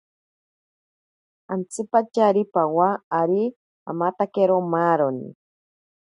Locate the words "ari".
3.21-3.41